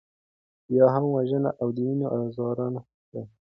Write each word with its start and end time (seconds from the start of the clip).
بیا 0.69 0.85
هم 0.95 1.03
وژنه 1.15 1.49
او 1.61 1.67
د 1.75 1.77
وینو 1.87 2.07
ارزاني 2.15 2.81
ده. 3.13 3.21